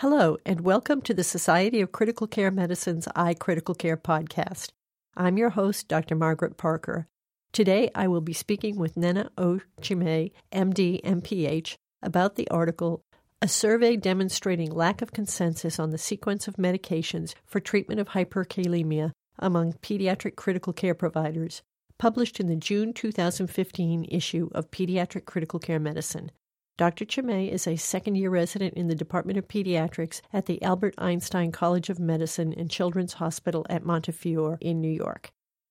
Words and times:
Hello, 0.00 0.36
and 0.44 0.60
welcome 0.60 1.00
to 1.00 1.14
the 1.14 1.24
Society 1.24 1.80
of 1.80 1.90
Critical 1.90 2.26
Care 2.26 2.50
Medicine's 2.50 3.08
iCritical 3.16 3.78
Care 3.78 3.96
podcast. 3.96 4.68
I'm 5.16 5.38
your 5.38 5.48
host, 5.48 5.88
Dr. 5.88 6.14
Margaret 6.14 6.58
Parker. 6.58 7.08
Today, 7.50 7.90
I 7.94 8.06
will 8.06 8.20
be 8.20 8.34
speaking 8.34 8.76
with 8.76 8.96
Nnenna 8.96 9.30
O. 9.38 9.60
Chime, 9.80 10.32
MD, 10.52 11.02
MPH, 11.02 11.76
about 12.02 12.36
the 12.36 12.46
article 12.50 13.04
A 13.40 13.48
Survey 13.48 13.96
Demonstrating 13.96 14.70
Lack 14.70 15.00
of 15.00 15.12
Consensus 15.12 15.78
on 15.80 15.92
the 15.92 15.96
Sequence 15.96 16.46
of 16.46 16.56
Medications 16.56 17.32
for 17.46 17.58
Treatment 17.58 17.98
of 17.98 18.08
Hyperkalemia 18.08 19.12
Among 19.38 19.72
Pediatric 19.80 20.36
Critical 20.36 20.74
Care 20.74 20.94
Providers, 20.94 21.62
published 21.96 22.38
in 22.38 22.48
the 22.48 22.56
June 22.56 22.92
2015 22.92 24.04
issue 24.10 24.50
of 24.52 24.70
Pediatric 24.70 25.24
Critical 25.24 25.58
Care 25.58 25.80
Medicine. 25.80 26.30
Dr. 26.78 27.06
Chime 27.06 27.30
is 27.30 27.66
a 27.66 27.76
second 27.76 28.16
year 28.16 28.28
resident 28.28 28.74
in 28.74 28.86
the 28.86 28.94
Department 28.94 29.38
of 29.38 29.48
Pediatrics 29.48 30.20
at 30.30 30.44
the 30.44 30.62
Albert 30.62 30.94
Einstein 30.98 31.50
College 31.50 31.88
of 31.88 31.98
Medicine 31.98 32.52
and 32.52 32.70
Children's 32.70 33.14
Hospital 33.14 33.64
at 33.70 33.82
Montefiore 33.82 34.58
in 34.60 34.82
New 34.82 34.90
York. 34.90 35.30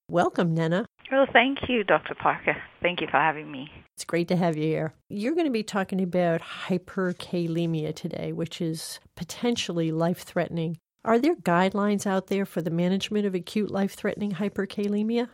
Welcome, 0.10 0.56
Nnenna. 0.56 0.86
Well, 1.12 1.28
thank 1.32 1.60
you, 1.70 1.84
Dr. 1.84 2.16
Parker. 2.16 2.56
Thank 2.82 3.02
you 3.02 3.08
for 3.12 3.18
having 3.18 3.52
me. 3.52 3.70
It's 3.96 4.04
great 4.04 4.28
to 4.30 4.36
have 4.36 4.58
you 4.58 4.64
here. 4.64 4.94
You're 5.10 5.36
going 5.36 5.46
to 5.46 5.52
be 5.52 5.62
talking 5.62 6.02
about 6.02 6.42
hyperkalemia 6.42 7.94
today, 7.96 8.34
which 8.34 8.60
is 8.60 9.00
potentially 9.16 9.92
life 9.92 10.24
threatening. 10.24 10.80
Are 11.04 11.20
there 11.20 11.36
guidelines 11.36 12.08
out 12.08 12.28
there 12.28 12.48
for 12.48 12.64
the 12.64 12.72
management 12.72 13.28
of 13.28 13.36
acute 13.36 13.70
life 13.70 13.94
threatening 13.94 14.32
hyperkalemia? 14.32 15.30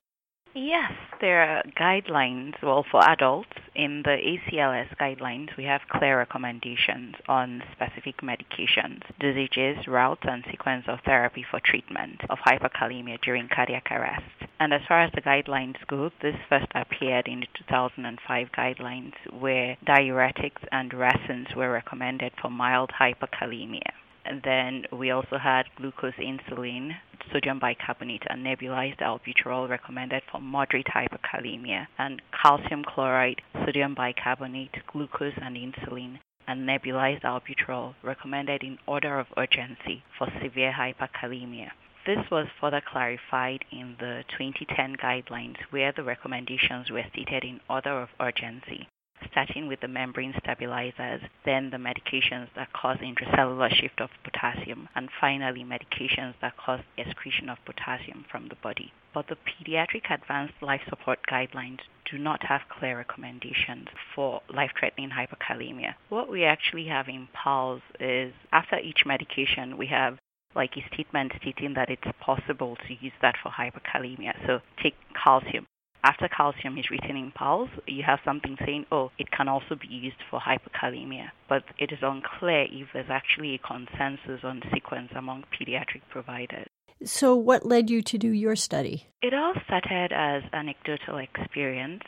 Yes, 0.53 0.91
there 1.21 1.43
are 1.43 1.63
guidelines. 1.79 2.61
Well, 2.61 2.83
for 2.83 3.01
adults, 3.09 3.55
in 3.73 4.03
the 4.03 4.17
ACLS 4.17 4.97
guidelines, 4.97 5.55
we 5.55 5.63
have 5.63 5.87
clear 5.89 6.17
recommendations 6.17 7.15
on 7.29 7.63
specific 7.71 8.17
medications, 8.17 9.01
dosages, 9.21 9.87
routes, 9.87 10.23
and 10.25 10.43
sequence 10.51 10.89
of 10.89 10.99
therapy 11.05 11.45
for 11.49 11.61
treatment 11.61 12.21
of 12.29 12.39
hyperkalemia 12.39 13.21
during 13.21 13.47
cardiac 13.47 13.87
arrest. 13.91 14.25
And 14.59 14.73
as 14.73 14.81
far 14.89 15.01
as 15.01 15.11
the 15.13 15.21
guidelines 15.21 15.77
go, 15.87 16.11
this 16.21 16.35
first 16.49 16.67
appeared 16.75 17.29
in 17.29 17.39
the 17.39 17.47
2005 17.57 18.51
guidelines 18.51 19.13
where 19.31 19.77
diuretics 19.87 20.67
and 20.73 20.93
resins 20.93 21.55
were 21.55 21.71
recommended 21.71 22.33
for 22.41 22.49
mild 22.49 22.91
hyperkalemia. 22.99 23.93
And 24.25 24.41
then 24.43 24.85
we 24.91 25.11
also 25.11 25.37
had 25.37 25.65
glucose 25.75 26.13
insulin, 26.15 26.95
sodium 27.31 27.59
bicarbonate, 27.59 28.23
and 28.29 28.45
nebulized 28.45 28.99
albuterol 28.99 29.67
recommended 29.67 30.23
for 30.31 30.39
moderate 30.39 30.87
hyperkalemia, 30.87 31.87
and 31.97 32.21
calcium 32.31 32.83
chloride, 32.83 33.41
sodium 33.65 33.95
bicarbonate, 33.95 34.85
glucose, 34.87 35.37
and 35.41 35.55
insulin, 35.55 36.19
and 36.47 36.67
nebulized 36.67 37.23
albuterol 37.23 37.95
recommended 38.03 38.63
in 38.63 38.77
order 38.85 39.19
of 39.19 39.27
urgency 39.37 40.03
for 40.17 40.27
severe 40.41 40.71
hyperkalemia. 40.71 41.71
This 42.05 42.29
was 42.31 42.47
further 42.59 42.81
clarified 42.81 43.63
in 43.71 43.95
the 43.99 44.23
2010 44.37 44.97
guidelines 44.97 45.57
where 45.69 45.91
the 45.91 46.03
recommendations 46.03 46.89
were 46.89 47.05
stated 47.11 47.43
in 47.43 47.59
order 47.69 48.01
of 48.01 48.09
urgency 48.19 48.87
starting 49.31 49.67
with 49.67 49.79
the 49.79 49.87
membrane 49.87 50.33
stabilizers, 50.37 51.21
then 51.45 51.69
the 51.69 51.77
medications 51.77 52.47
that 52.55 52.71
cause 52.73 52.97
intracellular 52.97 53.73
shift 53.73 53.99
of 54.01 54.09
potassium, 54.23 54.87
and 54.95 55.09
finally 55.19 55.63
medications 55.63 56.33
that 56.41 56.57
cause 56.57 56.81
excretion 56.97 57.49
of 57.49 57.57
potassium 57.65 58.25
from 58.29 58.47
the 58.49 58.55
body. 58.55 58.91
But 59.13 59.27
the 59.27 59.35
pediatric 59.35 60.09
advanced 60.09 60.61
life 60.61 60.81
support 60.87 61.19
guidelines 61.29 61.79
do 62.09 62.17
not 62.17 62.43
have 62.43 62.61
clear 62.69 62.97
recommendations 62.97 63.87
for 64.13 64.41
life-threatening 64.53 65.09
hyperkalemia. 65.09 65.95
What 66.09 66.29
we 66.29 66.43
actually 66.43 66.85
have 66.85 67.07
in 67.07 67.27
PALS 67.33 67.81
is 67.99 68.33
after 68.51 68.77
each 68.79 69.05
medication 69.05 69.77
we 69.77 69.87
have 69.87 70.17
like 70.53 70.75
a 70.75 70.93
statement 70.93 71.31
stating 71.39 71.73
that 71.75 71.89
it's 71.89 72.07
possible 72.19 72.75
to 72.87 72.93
use 72.99 73.13
that 73.21 73.35
for 73.41 73.49
hyperkalemia. 73.49 74.33
So 74.45 74.59
take 74.81 74.95
calcium 75.13 75.65
after 76.03 76.27
calcium 76.27 76.77
is 76.77 76.89
written 76.89 77.15
in 77.15 77.31
PALS, 77.31 77.69
you 77.87 78.03
have 78.03 78.19
something 78.25 78.57
saying, 78.65 78.85
oh, 78.91 79.11
it 79.19 79.29
can 79.31 79.47
also 79.47 79.75
be 79.75 79.87
used 79.87 80.17
for 80.29 80.39
hyperkalemia. 80.39 81.29
But 81.47 81.63
it 81.77 81.91
is 81.91 81.99
unclear 82.01 82.65
if 82.71 82.87
there's 82.93 83.09
actually 83.09 83.55
a 83.55 83.59
consensus 83.59 84.43
on 84.43 84.61
sequence 84.73 85.11
among 85.15 85.45
pediatric 85.53 86.01
providers. 86.09 86.67
So, 87.03 87.35
what 87.35 87.65
led 87.65 87.89
you 87.89 88.03
to 88.03 88.17
do 88.17 88.29
your 88.29 88.55
study? 88.55 89.07
It 89.23 89.33
all 89.33 89.53
started 89.65 90.11
as 90.13 90.43
anecdotal 90.53 91.17
experience 91.17 92.03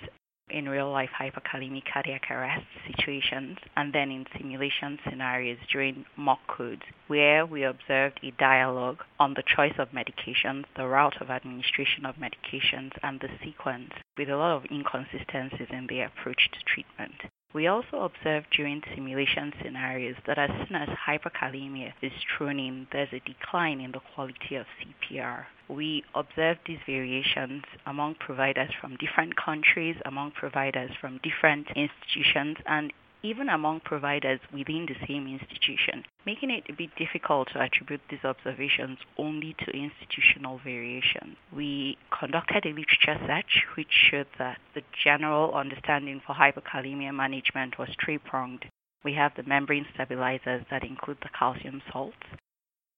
in 0.49 0.67
real 0.67 0.91
life 0.91 1.09
hyperkalemic 1.19 1.83
cardiac 1.91 2.29
arrest 2.29 2.65
situations 2.87 3.57
and 3.75 3.93
then 3.93 4.11
in 4.11 4.25
simulation 4.37 4.99
scenarios 5.09 5.57
during 5.71 6.05
mock 6.17 6.39
codes 6.47 6.81
where 7.07 7.45
we 7.45 7.63
observed 7.63 8.19
a 8.23 8.31
dialogue 8.31 9.03
on 9.19 9.33
the 9.33 9.43
choice 9.55 9.73
of 9.77 9.89
medications, 9.89 10.65
the 10.75 10.87
route 10.87 11.21
of 11.21 11.29
administration 11.29 12.05
of 12.05 12.15
medications, 12.15 12.91
and 13.03 13.19
the 13.19 13.29
sequence 13.43 13.91
with 14.17 14.29
a 14.29 14.35
lot 14.35 14.55
of 14.57 14.65
inconsistencies 14.71 15.67
in 15.69 15.87
the 15.87 16.01
approach 16.01 16.49
to 16.51 16.59
treatment. 16.65 17.15
We 17.53 17.67
also 17.67 18.01
observed 18.01 18.47
during 18.49 18.81
simulation 18.95 19.53
scenarios 19.61 20.15
that 20.25 20.39
as 20.39 20.49
soon 20.49 20.75
as 20.75 20.89
hyperkalemia 20.89 21.93
is 22.01 22.11
thrown 22.35 22.59
in, 22.59 22.87
there's 22.91 23.13
a 23.13 23.19
decline 23.19 23.79
in 23.79 23.91
the 23.91 23.99
quality 24.15 24.55
of 24.55 24.65
CPR. 24.79 25.45
We 25.69 26.03
observed 26.15 26.61
these 26.65 26.79
variations 26.87 27.63
among 27.85 28.15
providers 28.15 28.71
from 28.81 28.97
different 28.97 29.35
countries, 29.35 29.95
among 30.03 30.31
providers 30.31 30.91
from 30.99 31.19
different 31.21 31.67
institutions, 31.75 32.57
and 32.65 32.91
even 33.23 33.47
among 33.47 33.79
providers 33.79 34.39
within 34.51 34.85
the 34.85 35.07
same 35.07 35.27
institution, 35.27 36.03
making 36.25 36.51
it 36.51 36.65
a 36.67 36.73
bit 36.73 36.89
difficult 36.97 37.47
to 37.47 37.61
attribute 37.61 38.01
these 38.09 38.23
observations 38.25 38.97
only 39.17 39.55
to 39.59 39.71
institutional 39.71 40.59
variation. 40.63 41.37
We 41.55 41.97
conducted 42.17 42.65
a 42.65 42.69
literature 42.69 43.17
search 43.25 43.65
which 43.75 43.87
showed 44.11 44.27
that 44.37 44.57
the 44.75 44.83
general 45.03 45.55
understanding 45.55 46.21
for 46.25 46.35
hyperkalemia 46.35 47.15
management 47.15 47.79
was 47.79 47.89
three-pronged. 48.03 48.65
We 49.05 49.13
have 49.13 49.31
the 49.35 49.43
membrane 49.43 49.85
stabilizers 49.93 50.65
that 50.69 50.83
include 50.83 51.17
the 51.21 51.29
calcium 51.37 51.81
salts. 51.91 52.17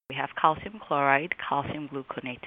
We 0.10 0.16
have 0.16 0.30
calcium 0.40 0.80
chloride, 0.80 1.36
calcium 1.38 1.88
gluconate. 1.88 2.46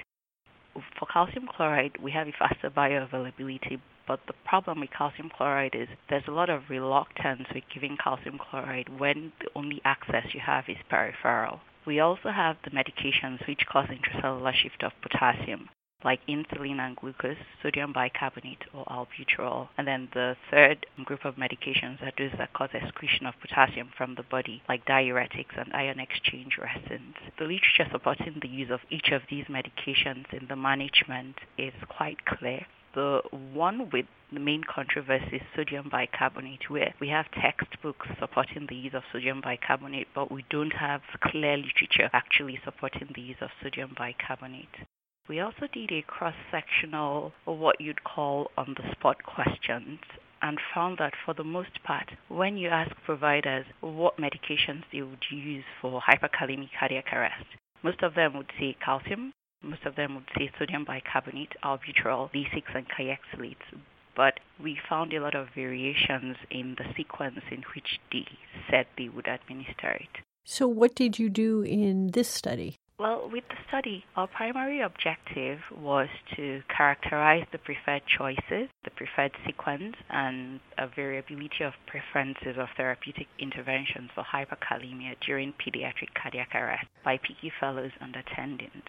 For 0.97 1.05
calcium 1.11 1.47
chloride, 1.47 1.97
we 2.01 2.11
have 2.11 2.27
a 2.27 2.33
faster 2.37 2.69
bioavailability 2.69 3.79
but 4.09 4.25
the 4.25 4.33
problem 4.43 4.79
with 4.79 4.89
calcium 4.89 5.29
chloride 5.29 5.75
is 5.75 5.87
there's 6.09 6.27
a 6.27 6.31
lot 6.31 6.49
of 6.49 6.67
reluctance 6.67 7.47
with 7.53 7.63
giving 7.71 7.95
calcium 7.95 8.39
chloride 8.39 8.89
when 8.97 9.31
the 9.39 9.47
only 9.55 9.79
access 9.85 10.33
you 10.33 10.39
have 10.39 10.67
is 10.67 10.77
peripheral. 10.89 11.59
We 11.85 11.99
also 11.99 12.31
have 12.31 12.57
the 12.63 12.71
medications 12.71 13.45
which 13.47 13.67
cause 13.67 13.87
intracellular 13.87 14.55
shift 14.55 14.81
of 14.81 14.93
potassium, 15.03 15.69
like 16.03 16.25
insulin 16.27 16.79
and 16.79 16.95
glucose, 16.95 17.37
sodium 17.61 17.93
bicarbonate 17.93 18.63
or 18.73 18.83
albuterol. 18.85 19.67
And 19.77 19.87
then 19.87 20.09
the 20.11 20.35
third 20.49 20.87
group 21.05 21.23
of 21.23 21.35
medications 21.35 22.01
are 22.01 22.11
those 22.17 22.35
that 22.39 22.53
cause 22.53 22.71
excretion 22.73 23.27
of 23.27 23.39
potassium 23.39 23.91
from 23.95 24.15
the 24.15 24.23
body, 24.23 24.63
like 24.67 24.87
diuretics 24.87 25.55
and 25.55 25.71
ion 25.71 25.99
exchange 25.99 26.57
resins. 26.57 27.13
The 27.37 27.45
literature 27.45 27.87
supporting 27.91 28.39
the 28.41 28.47
use 28.47 28.71
of 28.71 28.79
each 28.89 29.09
of 29.11 29.21
these 29.29 29.45
medications 29.45 30.33
in 30.33 30.47
the 30.47 30.55
management 30.55 31.35
is 31.59 31.73
quite 31.87 32.25
clear 32.25 32.65
the 32.93 33.21
one 33.53 33.89
with 33.91 34.05
the 34.31 34.39
main 34.39 34.63
controversy 34.63 35.37
is 35.37 35.41
sodium 35.55 35.89
bicarbonate, 35.89 36.69
where 36.69 36.93
we 36.99 37.09
have 37.09 37.25
textbooks 37.31 38.07
supporting 38.19 38.67
the 38.67 38.75
use 38.75 38.93
of 38.93 39.03
sodium 39.11 39.41
bicarbonate, 39.41 40.07
but 40.13 40.31
we 40.31 40.45
don't 40.49 40.73
have 40.73 41.01
clear 41.21 41.57
literature 41.57 42.09
actually 42.13 42.59
supporting 42.63 43.09
the 43.15 43.21
use 43.21 43.37
of 43.41 43.49
sodium 43.61 43.95
bicarbonate. 43.97 44.85
We 45.27 45.39
also 45.39 45.67
did 45.71 45.91
a 45.91 46.01
cross-sectional, 46.01 47.33
or 47.45 47.57
what 47.57 47.79
you'd 47.79 48.03
call 48.03 48.51
on-the-spot 48.57 49.23
questions, 49.23 49.99
and 50.41 50.59
found 50.73 50.97
that 50.99 51.13
for 51.25 51.33
the 51.33 51.43
most 51.43 51.83
part, 51.83 52.11
when 52.29 52.57
you 52.57 52.69
ask 52.69 52.91
providers 53.05 53.65
what 53.81 54.17
medications 54.17 54.83
they 54.91 55.01
would 55.01 55.25
use 55.29 55.65
for 55.81 56.01
hyperkalemic 56.01 56.69
cardiac 56.79 57.11
arrest, 57.13 57.45
most 57.83 58.01
of 58.01 58.15
them 58.15 58.35
would 58.35 58.51
say 58.59 58.75
calcium, 58.83 59.33
most 59.61 59.85
of 59.85 59.95
them 59.95 60.15
would 60.15 60.29
say 60.37 60.51
sodium 60.57 60.85
bicarbonate, 60.85 61.53
albuterol, 61.63 62.31
Lasix, 62.33 62.63
and 62.73 62.87
Kayexalates. 62.89 63.79
But 64.15 64.39
we 64.61 64.79
found 64.89 65.13
a 65.13 65.19
lot 65.19 65.35
of 65.35 65.49
variations 65.53 66.37
in 66.49 66.75
the 66.77 66.85
sequence 66.95 67.41
in 67.51 67.63
which 67.75 67.99
they 68.11 68.25
said 68.69 68.87
they 68.97 69.09
would 69.09 69.27
administer 69.27 69.91
it. 69.91 70.23
So, 70.45 70.67
what 70.67 70.95
did 70.95 71.19
you 71.19 71.29
do 71.29 71.61
in 71.61 72.11
this 72.11 72.27
study? 72.27 72.77
Well, 72.97 73.29
with 73.31 73.47
the 73.47 73.55
study, 73.67 74.03
our 74.17 74.27
primary 74.27 74.81
objective 74.81 75.59
was 75.71 76.09
to 76.35 76.61
characterize 76.75 77.45
the 77.51 77.57
preferred 77.57 78.01
choices, 78.05 78.67
the 78.83 78.91
preferred 78.91 79.31
sequence, 79.45 79.95
and 80.09 80.59
a 80.77 80.87
variability 80.87 81.63
of 81.63 81.73
preferences 81.87 82.57
of 82.57 82.67
therapeutic 82.75 83.27
interventions 83.39 84.09
for 84.13 84.25
hyperkalemia 84.25 85.15
during 85.25 85.53
pediatric 85.53 86.13
cardiac 86.13 86.53
arrest 86.53 86.87
by 87.05 87.17
PICU 87.17 87.51
fellows 87.57 87.91
and 88.01 88.15
attendings 88.15 88.83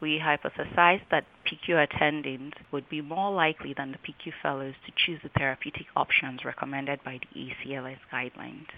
we 0.00 0.18
hypothesized 0.18 1.08
that 1.10 1.26
PICU 1.46 1.86
attendings 1.86 2.52
would 2.70 2.88
be 2.88 3.00
more 3.00 3.32
likely 3.32 3.74
than 3.74 3.92
the 3.92 3.98
PICU 3.98 4.32
fellows 4.42 4.74
to 4.86 4.92
choose 4.96 5.20
the 5.22 5.30
therapeutic 5.30 5.86
options 5.96 6.44
recommended 6.44 7.02
by 7.04 7.18
the 7.18 7.40
ACLS 7.40 7.98
guidelines. 8.12 8.68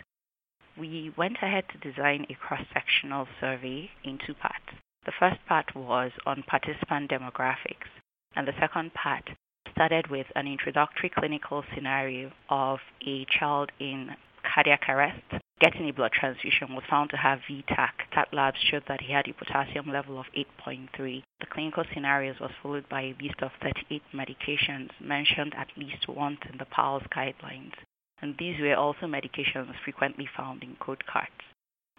we 0.77 1.13
went 1.17 1.37
ahead 1.43 1.65
to 1.69 1.91
design 1.91 2.25
a 2.31 2.35
cross-sectional 2.35 3.27
survey 3.41 3.91
in 4.05 4.19
two 4.19 4.35
parts. 4.35 4.73
The 5.05 5.13
first 5.19 5.45
part 5.47 5.75
was 5.75 6.13
on 6.27 6.43
participant 6.45 7.11
demographics, 7.11 7.91
and 8.37 8.47
the 8.47 8.59
second 8.59 8.95
part 8.95 9.29
started 9.73 10.07
with 10.09 10.27
an 10.37 10.47
introductory 10.47 11.11
clinical 11.11 11.65
scenario 11.75 12.31
of 12.49 12.79
a 13.07 13.27
child 13.27 13.73
in 13.79 14.15
cardiac 14.43 14.89
arrest 14.89 15.43
getting 15.61 15.89
a 15.89 15.93
blood 15.93 16.13
transfusion 16.13 16.75
was 16.75 16.85
found 16.89 17.11
to 17.11 17.17
have 17.17 17.41
V-tach. 17.47 18.11
TAT 18.13 18.29
labs 18.33 18.59
showed 18.61 18.85
that 18.89 19.03
he 19.03 19.13
had 19.13 19.29
a 19.29 19.35
potassium 19.35 19.93
level 19.93 20.19
of 20.19 20.27
8.3. 20.37 21.23
The 21.41 21.47
clinical 21.47 21.85
scenarios 21.93 22.41
was 22.41 22.51
followed 22.63 22.89
by 22.89 23.03
a 23.03 23.17
list 23.21 23.43
of 23.43 23.53
38 23.63 24.03
medications 24.15 24.89
mentioned 25.01 25.55
at 25.55 25.69
least 25.77 26.09
once 26.09 26.41
in 26.51 26.59
the 26.59 26.65
PALS 26.65 27.03
guidelines. 27.15 27.75
And 28.23 28.37
these 28.39 28.59
were 28.61 28.75
also 28.75 29.07
medications 29.07 29.73
frequently 29.85 30.29
found 30.37 30.63
in 30.63 30.77
code 30.81 31.05
cards. 31.07 31.31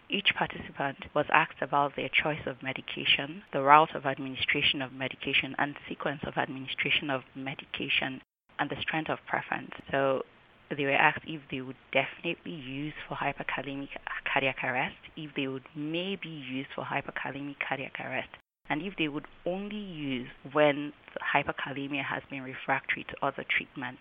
Each 0.08 0.34
participant 0.36 1.06
was 1.14 1.26
asked 1.32 1.62
about 1.62 1.96
their 1.96 2.10
choice 2.10 2.44
of 2.46 2.62
medication, 2.62 3.44
the 3.52 3.62
route 3.62 3.94
of 3.94 4.06
administration 4.06 4.82
of 4.82 4.92
medication, 4.92 5.54
and 5.58 5.74
sequence 5.88 6.20
of 6.24 6.36
administration 6.36 7.10
of 7.10 7.22
medication, 7.34 8.20
and 8.58 8.68
the 8.68 8.80
strength 8.80 9.08
of 9.08 9.24
preference. 9.26 9.70
So 9.90 10.24
they 10.74 10.84
were 10.84 10.92
asked 10.92 11.24
if 11.26 11.40
they 11.50 11.60
would 11.60 11.76
definitely 11.92 12.52
use 12.52 12.94
for 13.08 13.16
hyperkalemic 13.16 13.88
cardiac 14.30 14.62
arrest, 14.62 14.96
if 15.16 15.34
they 15.34 15.46
would 15.46 15.64
maybe 15.74 16.28
use 16.28 16.66
for 16.74 16.84
hyperkalemic 16.84 17.56
cardiac 17.66 17.98
arrest, 18.00 18.28
and 18.68 18.82
if 18.82 18.94
they 18.96 19.08
would 19.08 19.26
only 19.44 19.76
use 19.76 20.28
when 20.52 20.92
hyperkalemia 21.34 22.04
has 22.04 22.22
been 22.30 22.42
refractory 22.42 23.04
to 23.04 23.26
other 23.26 23.44
treatments. 23.48 24.00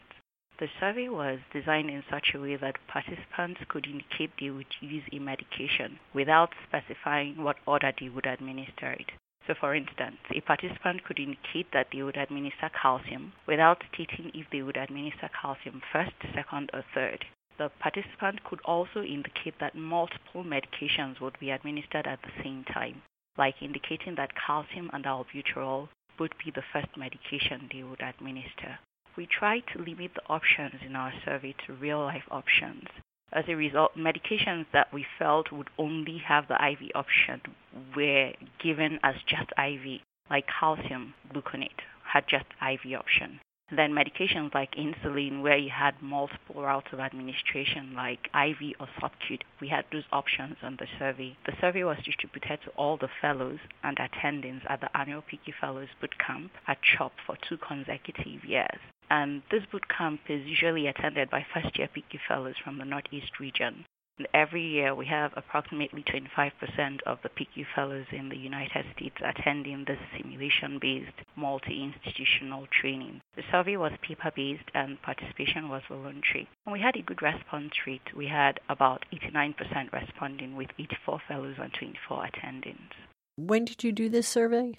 The 0.59 0.69
survey 0.79 1.09
was 1.09 1.39
designed 1.51 1.89
in 1.89 2.03
such 2.09 2.35
a 2.35 2.39
way 2.39 2.55
that 2.55 2.75
participants 2.87 3.61
could 3.67 3.87
indicate 3.87 4.31
they 4.39 4.51
would 4.51 4.67
use 4.79 5.03
a 5.11 5.17
medication 5.17 5.97
without 6.13 6.53
specifying 6.67 7.43
what 7.43 7.57
order 7.65 7.91
they 7.99 8.09
would 8.09 8.27
administer 8.27 8.91
it. 8.91 9.11
So, 9.47 9.55
for 9.55 9.73
instance, 9.73 10.17
a 10.29 10.41
participant 10.41 11.03
could 11.03 11.19
indicate 11.19 11.71
that 11.71 11.87
they 11.91 12.03
would 12.03 12.15
administer 12.15 12.69
calcium 12.69 13.33
without 13.47 13.83
stating 13.91 14.31
if 14.35 14.49
they 14.51 14.61
would 14.61 14.77
administer 14.77 15.29
calcium 15.29 15.81
first, 15.91 16.13
second, 16.33 16.69
or 16.73 16.83
third. 16.93 17.25
The 17.57 17.69
participant 17.79 18.43
could 18.43 18.61
also 18.61 19.01
indicate 19.01 19.57
that 19.59 19.75
multiple 19.75 20.43
medications 20.43 21.19
would 21.19 21.39
be 21.39 21.49
administered 21.49 22.07
at 22.07 22.21
the 22.21 22.43
same 22.43 22.63
time, 22.65 23.01
like 23.37 23.61
indicating 23.61 24.15
that 24.15 24.35
calcium 24.35 24.89
and 24.93 25.05
albuterol 25.05 25.89
would 26.19 26.35
be 26.37 26.51
the 26.51 26.61
first 26.61 26.95
medication 26.95 27.67
they 27.71 27.83
would 27.83 28.01
administer. 28.01 28.79
We 29.15 29.25
try 29.25 29.59
to 29.59 29.79
limit 29.79 30.13
the 30.13 30.27
options 30.29 30.81
in 30.81 30.95
our 30.95 31.13
survey 31.25 31.53
to 31.65 31.73
real 31.73 31.99
life 31.99 32.27
options 32.29 32.87
as 33.33 33.45
a 33.47 33.55
result, 33.55 33.97
medications 33.97 34.65
that 34.73 34.93
we 34.93 35.05
felt 35.17 35.51
would 35.51 35.69
only 35.77 36.17
have 36.17 36.47
the 36.47 36.55
IV 36.55 36.91
option 36.95 37.41
were 37.95 38.33
given 38.61 38.99
as 39.03 39.15
just 39.25 39.49
IV, 39.57 40.01
like 40.29 40.45
calcium 40.47 41.13
gluconate 41.33 41.81
had 42.03 42.25
just 42.27 42.45
IV 42.61 42.93
option. 42.97 43.39
Then 43.73 43.93
medications 43.93 44.53
like 44.53 44.75
insulin, 44.75 45.41
where 45.41 45.57
you 45.57 45.69
had 45.69 46.01
multiple 46.01 46.61
routes 46.61 46.91
of 46.91 46.99
administration, 46.99 47.93
like 47.95 48.29
IV 48.35 48.75
or 48.81 48.87
subcut, 48.99 49.43
we 49.61 49.69
had 49.69 49.85
those 49.91 50.03
options 50.11 50.57
on 50.61 50.75
the 50.75 50.87
survey. 50.99 51.37
The 51.45 51.55
survey 51.61 51.85
was 51.85 51.97
distributed 52.03 52.59
to 52.63 52.71
all 52.71 52.97
the 52.97 53.07
fellows 53.21 53.59
and 53.81 53.97
attendings 53.97 54.69
at 54.69 54.81
the 54.81 54.95
annual 54.97 55.21
PICU 55.21 55.53
Fellows 55.59 55.87
Boot 56.01 56.17
Camp 56.19 56.51
at 56.67 56.81
CHOP 56.81 57.13
for 57.25 57.37
two 57.47 57.57
consecutive 57.57 58.43
years. 58.43 58.79
And 59.09 59.41
this 59.51 59.63
boot 59.71 59.87
camp 59.89 60.21
is 60.29 60.45
usually 60.45 60.87
attended 60.87 61.29
by 61.29 61.45
first 61.53 61.77
year 61.77 61.87
PICU 61.87 62.19
Fellows 62.27 62.55
from 62.63 62.77
the 62.77 62.85
Northeast 62.85 63.39
region. 63.39 63.85
Every 64.33 64.65
year, 64.65 64.93
we 64.93 65.05
have 65.07 65.31
approximately 65.35 66.03
25% 66.03 67.01
of 67.05 67.19
the 67.23 67.29
PICU 67.29 67.65
fellows 67.75 68.05
in 68.11 68.29
the 68.29 68.37
United 68.37 68.85
States 68.95 69.15
attending 69.23 69.85
this 69.85 69.99
simulation 70.15 70.79
based 70.79 71.17
multi 71.35 71.83
institutional 71.83 72.67
training. 72.81 73.21
The 73.35 73.43
survey 73.51 73.77
was 73.77 73.93
paper 74.01 74.31
based 74.35 74.69
and 74.73 75.01
participation 75.01 75.69
was 75.69 75.81
voluntary. 75.87 76.47
And 76.65 76.73
we 76.73 76.79
had 76.79 76.95
a 76.95 77.01
good 77.01 77.21
response 77.21 77.73
rate. 77.87 78.15
We 78.15 78.27
had 78.27 78.59
about 78.69 79.05
89% 79.13 79.91
responding, 79.91 80.55
with 80.55 80.69
84 80.77 81.21
fellows 81.27 81.55
and 81.61 81.73
24 81.73 82.27
attendings. 82.27 82.91
When 83.37 83.65
did 83.65 83.83
you 83.83 83.91
do 83.91 84.09
this 84.09 84.27
survey? 84.27 84.73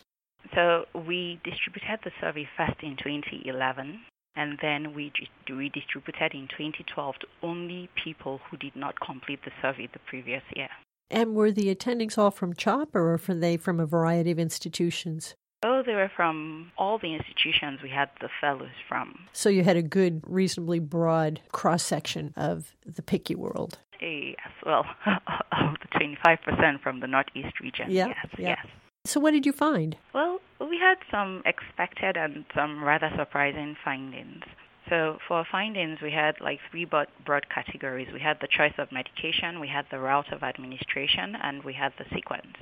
So 0.55 0.87
we 0.95 1.41
distributed 1.45 2.01
the 2.05 2.11
survey 2.21 2.49
first 2.57 2.83
in 2.83 2.97
2011 2.97 4.01
and 4.35 4.59
then 4.63 4.95
we 4.95 5.13
redistributed 5.49 6.35
in 6.35 6.49
2012 6.49 7.15
to 7.21 7.27
only 7.43 7.89
people 8.03 8.41
who 8.51 8.57
did 8.57 8.75
not 8.75 9.01
complete 9.01 9.41
the 9.45 9.51
survey 9.61 9.89
the 9.93 9.99
previous 10.01 10.43
year. 10.55 10.69
And 11.11 11.35
were 11.35 11.53
the 11.53 11.75
attendings 11.75 12.17
all 12.17 12.31
from 12.31 12.55
CHOP 12.55 12.97
or 12.97 13.05
were 13.05 13.35
they 13.35 13.57
from 13.57 13.79
a 13.79 13.87
variety 13.87 14.31
of 14.31 14.39
institutions? 14.39 15.35
Oh, 15.65 15.83
they 15.85 15.95
were 15.95 16.11
from 16.17 16.73
all 16.77 16.99
the 16.99 17.15
institutions 17.15 17.81
we 17.83 17.91
had 17.91 18.09
the 18.21 18.29
fellows 18.41 18.71
from. 18.89 19.27
So 19.33 19.49
you 19.49 19.63
had 19.63 19.77
a 19.77 19.83
good, 19.83 20.23
reasonably 20.27 20.81
broad 20.81 21.41
cross 21.53 21.85
section 21.85 22.33
of 22.37 22.75
the 22.85 23.03
PICU 23.03 23.37
world. 23.37 23.79
Yes, 24.01 24.37
well, 24.67 24.85
of 25.07 25.77
the 25.81 25.99
25% 25.99 26.83
from 26.83 26.99
the 26.99 27.07
Northeast 27.07 27.61
region. 27.61 27.87
Yeah, 27.91 28.09
yes, 28.09 28.27
yeah. 28.39 28.49
yes. 28.49 28.67
So 29.05 29.19
what 29.21 29.33
did 29.33 29.45
you 29.45 29.53
find? 29.53 29.97
Well, 30.15 30.39
we 30.61 30.79
had 30.79 30.97
some 31.11 31.43
expected 31.45 32.17
and 32.17 32.45
some 32.55 32.85
rather 32.85 33.11
surprising 33.17 33.77
findings. 33.85 34.45
So 34.89 35.19
for 35.27 35.45
findings, 35.45 36.01
we 36.01 36.13
had 36.13 36.41
like 36.41 36.61
three 36.71 36.85
broad, 36.85 37.09
categories. 37.51 38.09
We 38.13 38.21
had 38.21 38.39
the 38.41 38.49
choice 38.49 38.75
of 38.79 38.93
medication, 38.93 39.61
we 39.61 39.69
had 39.69 39.87
the 39.91 39.99
route 39.99 40.33
of 40.33 40.43
administration, 40.43 41.37
and 41.43 41.65
we 41.65 41.75
had 41.75 41.93
the 41.99 42.07
sequence. 42.15 42.57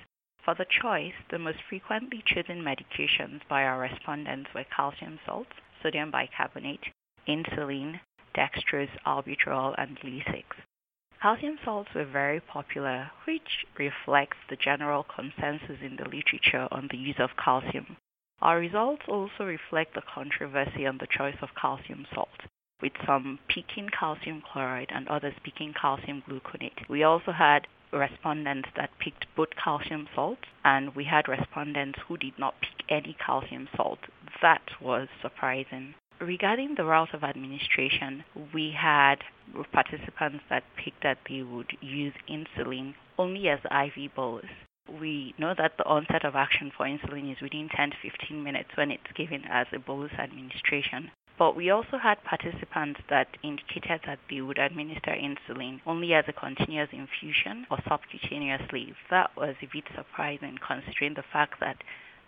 For 0.44 0.54
the 0.54 0.64
choice, 0.64 1.14
the 1.30 1.38
most 1.38 1.58
frequently 1.68 2.22
chosen 2.26 2.64
medications 2.64 3.42
by 3.48 3.64
our 3.64 3.78
respondents 3.78 4.50
were 4.54 4.64
calcium 4.64 5.20
salts, 5.26 5.52
sodium 5.82 6.10
bicarbonate, 6.10 6.86
insulin, 7.28 8.00
dextrose, 8.34 8.96
albuterol, 9.06 9.74
and 9.76 10.00
Lasix. 10.00 10.44
Calcium 11.22 11.58
salts 11.62 11.92
were 11.94 12.06
very 12.06 12.40
popular, 12.40 13.10
which 13.26 13.66
reflects 13.78 14.38
the 14.48 14.56
general 14.56 15.04
consensus 15.04 15.76
in 15.82 15.96
the 15.96 16.08
literature 16.08 16.66
on 16.70 16.88
the 16.90 16.96
use 16.96 17.18
of 17.18 17.36
calcium. 17.36 17.98
Our 18.40 18.58
results 18.58 19.02
also 19.06 19.44
reflect 19.44 19.92
the 19.92 20.00
controversy 20.00 20.86
on 20.86 20.96
the 20.96 21.06
choice 21.06 21.36
of 21.42 21.54
calcium 21.54 22.06
salt, 22.14 22.48
with 22.80 22.92
some 23.04 23.38
picking 23.48 23.90
calcium 23.90 24.40
chloride 24.40 24.92
and 24.94 25.06
others 25.08 25.34
picking 25.44 25.74
calcium 25.74 26.22
gluconate. 26.26 26.88
We 26.88 27.02
also 27.02 27.32
had 27.32 27.66
respondents 27.92 28.70
that 28.76 28.98
picked 28.98 29.26
both 29.36 29.50
calcium 29.62 30.08
salts, 30.14 30.46
and 30.64 30.94
we 30.94 31.04
had 31.04 31.28
respondents 31.28 31.98
who 32.08 32.16
did 32.16 32.38
not 32.38 32.54
pick 32.62 32.86
any 32.88 33.12
calcium 33.12 33.68
salt. 33.76 33.98
That 34.40 34.62
was 34.80 35.08
surprising. 35.20 35.96
Regarding 36.20 36.74
the 36.74 36.84
route 36.84 37.14
of 37.14 37.24
administration, 37.24 38.24
we 38.52 38.72
had 38.72 39.16
participants 39.72 40.44
that 40.50 40.64
picked 40.76 41.02
that 41.02 41.16
they 41.26 41.40
would 41.40 41.72
use 41.80 42.12
insulin 42.28 42.92
only 43.18 43.48
as 43.48 43.60
IV 43.64 44.14
bolus. 44.14 44.50
We 45.00 45.34
know 45.38 45.54
that 45.56 45.78
the 45.78 45.86
onset 45.86 46.26
of 46.26 46.36
action 46.36 46.72
for 46.76 46.84
insulin 46.84 47.32
is 47.32 47.40
within 47.40 47.70
10 47.74 47.90
to 47.92 47.96
15 48.02 48.42
minutes 48.42 48.68
when 48.74 48.90
it's 48.90 49.10
given 49.16 49.44
as 49.48 49.66
a 49.72 49.78
bolus 49.78 50.12
administration. 50.18 51.10
But 51.38 51.56
we 51.56 51.70
also 51.70 51.96
had 51.96 52.22
participants 52.22 53.00
that 53.08 53.28
indicated 53.42 54.02
that 54.04 54.18
they 54.28 54.42
would 54.42 54.58
administer 54.58 55.12
insulin 55.12 55.80
only 55.86 56.12
as 56.12 56.26
a 56.28 56.34
continuous 56.34 56.90
infusion 56.92 57.66
or 57.70 57.78
subcutaneously. 57.78 58.94
That 59.10 59.34
was 59.38 59.54
a 59.62 59.68
bit 59.72 59.84
surprising 59.96 60.58
considering 60.58 61.14
the 61.14 61.24
fact 61.32 61.60
that 61.60 61.82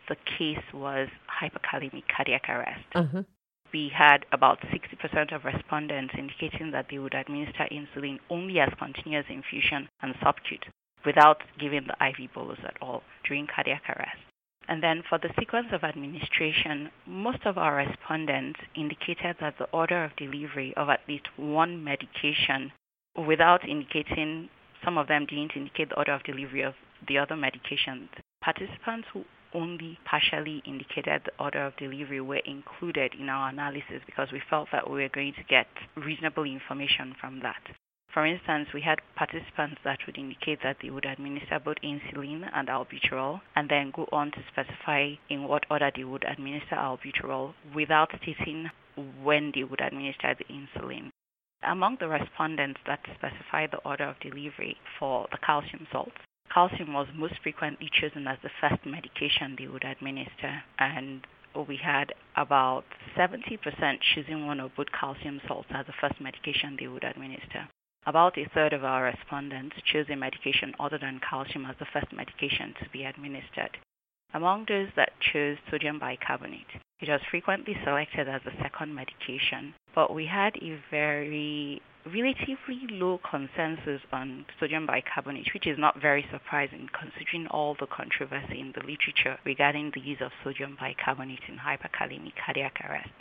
the 0.09 0.17
case 0.39 0.65
was 0.73 1.09
hyperkalemic 1.29 2.05
cardiac 2.09 2.49
arrest. 2.49 2.87
Uh-huh 2.95 3.23
we 3.73 3.91
had 3.95 4.27
about 4.33 4.61
60% 4.61 5.35
of 5.35 5.45
respondents 5.45 6.15
indicating 6.17 6.71
that 6.73 6.87
they 6.91 6.99
would 6.99 7.15
administer 7.15 7.67
insulin 7.71 8.19
only 8.31 8.61
as 8.61 8.69
continuous 8.79 9.27
infusion 9.29 9.89
and 10.03 10.15
subcut 10.17 10.65
without 11.05 11.43
giving 11.59 11.87
the 11.87 12.07
IV 12.07 12.33
bolus 12.35 12.59
at 12.65 12.77
all 12.81 13.03
during 13.27 13.47
cardiac 13.47 13.83
arrest. 13.89 14.19
And 14.69 14.83
then 14.83 15.03
for 15.09 15.19
the 15.19 15.31
sequence 15.39 15.69
of 15.73 15.83
administration, 15.83 16.91
most 17.07 17.45
of 17.45 17.59
our 17.59 17.75
respondents 17.75 18.61
indicated 18.77 19.37
that 19.41 19.59
the 19.59 19.69
order 19.73 20.05
of 20.05 20.17
delivery 20.17 20.73
of 20.77 20.89
at 20.89 21.01
least 21.09 21.27
one 21.37 21.83
medication 21.83 22.71
without 23.27 23.69
indicating, 23.69 24.49
some 24.85 24.99
of 24.99 25.09
them 25.09 25.27
didn't 25.27 25.57
indicate 25.57 25.89
the 25.89 25.97
order 25.97 26.13
of 26.13 26.23
delivery 26.23 26.63
of 26.63 26.75
the 27.09 27.19
other 27.19 27.35
medications. 27.35 28.09
Participants 28.41 29.09
who 29.13 29.25
only 29.55 29.99
partially 30.05 30.63
indicated 30.65 31.23
the 31.25 31.43
order 31.43 31.65
of 31.67 31.77
delivery 31.77 32.21
were 32.21 32.43
included 32.45 33.15
in 33.19 33.29
our 33.29 33.49
analysis 33.51 34.03
because 34.07 34.33
we 34.33 34.41
felt 34.49 34.69
that 34.73 34.89
we 34.91 35.03
were 35.03 35.09
going 35.09 35.35
to 35.35 35.45
get 35.45 35.67
reasonable 35.97 36.45
information 36.45 37.15
from 37.21 37.41
that. 37.41 37.63
For 38.13 38.27
instance, 38.27 38.69
we 38.75 38.83
had 38.83 39.01
participants 39.17 39.81
that 39.85 40.01
would 40.07 40.19
indicate 40.19 40.63
that 40.63 40.77
they 40.83 40.91
would 40.91 41.07
administer 41.07 41.59
both 41.59 41.79
insulin 41.83 42.49
and 42.53 42.69
albuterol 42.69 43.41
and 43.57 43.71
then 43.71 43.91
go 43.91 44.07
on 44.13 44.33
to 44.33 44.45
specify 44.53 45.15
in 45.31 45.45
what 45.45 45.65
order 45.71 45.91
they 45.95 46.05
would 46.05 46.25
administer 46.25 46.77
albuterol 46.77 47.55
without 47.75 48.11
stating 48.21 48.71
when 49.23 49.51
they 49.55 49.65
would 49.65 49.81
administer 49.81 50.35
the 50.35 50.45
insulin. 50.45 51.09
Among 51.63 51.97
the 52.01 52.09
respondents 52.09 52.81
that 52.87 53.01
specified 53.15 53.71
the 53.71 53.79
order 53.79 54.05
of 54.05 54.21
delivery 54.21 54.77
for 54.99 55.27
the 55.31 55.39
calcium 55.39 55.87
salts, 55.91 56.19
calcium 56.53 56.93
was 56.93 57.07
most 57.15 57.35
frequently 57.43 57.89
chosen 58.01 58.27
as 58.27 58.39
the 58.43 58.51
first 58.61 58.85
medication 58.85 59.57
they 59.59 59.67
would 59.67 59.85
administer, 59.85 60.63
and 60.79 61.27
we 61.69 61.77
had 61.77 62.13
about 62.37 62.85
70% 63.17 63.59
choosing 64.15 64.47
one 64.47 64.61
or 64.61 64.71
both 64.77 64.91
calcium 64.99 65.41
salts 65.47 65.69
as 65.71 65.87
the 65.87 65.93
first 66.01 66.21
medication 66.21 66.77
they 66.79 66.87
would 66.87 67.05
administer. 67.05 67.69
About 68.05 68.37
a 68.37 68.49
third 68.53 68.73
of 68.73 68.85
our 68.85 69.05
respondents 69.05 69.77
chose 69.85 70.07
a 70.11 70.17
medication 70.17 70.75
other 70.81 70.99
than 70.99 71.21
calcium 71.21 71.67
as 71.67 71.77
the 71.79 71.87
first 71.93 72.13
medication 72.13 72.75
to 72.83 72.89
be 72.91 73.05
administered. 73.05 73.79
Among 74.35 74.65
those 74.67 74.89
that 74.97 75.13
chose 75.21 75.59
sodium 75.71 75.99
bicarbonate, 75.99 76.81
it 77.01 77.09
was 77.09 77.21
frequently 77.31 77.77
selected 77.85 78.29
as 78.29 78.43
the 78.45 78.53
second 78.63 78.95
medication, 78.95 79.75
but 79.95 80.15
we 80.15 80.27
had 80.27 80.57
a 80.57 80.79
very 80.91 81.81
relatively 82.05 82.81
low 82.91 83.21
consensus 83.29 84.01
on 84.13 84.45
sodium 84.59 84.87
bicarbonate, 84.87 85.49
which 85.55 85.67
is 85.67 85.79
not 85.79 86.01
very 86.01 86.25
surprising 86.33 86.89
considering 86.99 87.47
all 87.49 87.77
the 87.79 87.87
controversy 87.87 88.61
in 88.61 88.73
the 88.75 88.81
literature 88.81 89.39
regarding 89.45 89.93
the 89.95 90.01
use 90.01 90.21
of 90.21 90.33
sodium 90.43 90.77
bicarbonate 90.81 91.45
in 91.49 91.59
hyperkalemic 91.59 92.33
cardiac 92.45 92.81
arrest. 92.89 93.15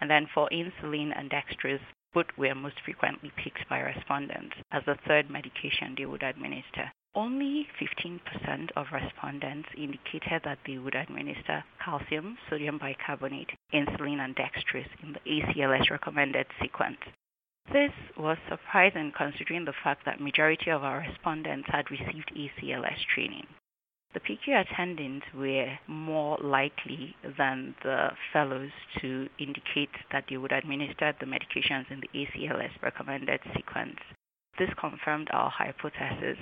And 0.00 0.10
then 0.10 0.26
for 0.32 0.48
insulin 0.50 1.12
and 1.16 1.30
dextrose, 1.30 1.80
both 2.14 2.26
were 2.36 2.54
most 2.54 2.80
frequently 2.84 3.32
picked 3.36 3.68
by 3.68 3.80
respondents 3.80 4.56
as 4.70 4.82
the 4.84 4.96
third 5.06 5.30
medication 5.30 5.94
they 5.96 6.06
would 6.06 6.22
administer. 6.22 6.92
Only 7.14 7.68
15% 7.78 8.70
of 8.74 8.86
respondents 8.90 9.68
indicated 9.76 10.42
that 10.44 10.60
they 10.66 10.78
would 10.78 10.94
administer 10.94 11.62
calcium, 11.84 12.38
sodium 12.48 12.78
bicarbonate, 12.78 13.50
insulin, 13.72 14.18
and 14.20 14.34
dextrose 14.34 14.88
in 15.02 15.12
the 15.12 15.20
ACLS 15.20 15.90
recommended 15.90 16.46
sequence. 16.60 16.96
This 17.70 17.92
was 18.16 18.38
surprising 18.48 19.12
considering 19.12 19.66
the 19.66 19.74
fact 19.84 20.06
that 20.06 20.22
majority 20.22 20.70
of 20.70 20.84
our 20.84 21.00
respondents 21.00 21.68
had 21.70 21.90
received 21.90 22.32
ACLS 22.34 23.04
training. 23.14 23.46
The 24.14 24.20
PICU 24.20 24.60
attendants 24.60 25.26
were 25.34 25.78
more 25.86 26.38
likely 26.38 27.14
than 27.36 27.74
the 27.82 28.16
fellows 28.32 28.72
to 29.00 29.28
indicate 29.38 29.94
that 30.12 30.24
they 30.28 30.38
would 30.38 30.52
administer 30.52 31.12
the 31.20 31.26
medications 31.26 31.90
in 31.90 32.00
the 32.00 32.08
ACLS 32.14 32.80
recommended 32.82 33.40
sequence. 33.54 34.00
This 34.58 34.72
confirmed 34.74 35.28
our 35.30 35.50
hypothesis 35.50 36.38